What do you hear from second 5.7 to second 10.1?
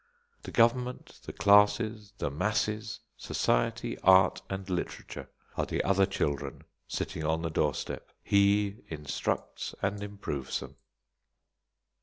other children sitting on the doorstep. He instructs and